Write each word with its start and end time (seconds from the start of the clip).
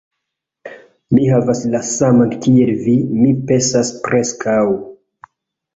Mi 1.17 1.27
havas 1.33 1.61
la 1.75 1.81
saman 1.91 2.33
kiel 2.47 2.73
vi, 2.89 2.97
mi 3.21 3.29
pensas 3.53 3.95
preskaŭ... 4.09 4.61